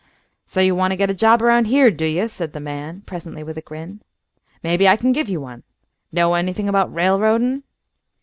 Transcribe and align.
"So 0.47 0.61
you 0.61 0.73
want 0.73 0.93
to 0.93 0.97
get 0.97 1.11
a 1.11 1.13
job 1.13 1.43
around 1.43 1.65
here, 1.67 1.91
do 1.91 2.05
you?" 2.07 2.27
said 2.27 2.53
the 2.53 2.59
man, 2.59 3.03
presently, 3.05 3.43
with 3.43 3.55
a 3.55 3.61
grin. 3.61 4.01
"Maybe 4.63 4.87
I 4.87 4.95
can 4.95 5.11
give 5.11 5.29
you 5.29 5.39
one. 5.39 5.61
Know 6.11 6.33
anything 6.33 6.67
about 6.67 6.91
railroadin'?" 6.91 7.61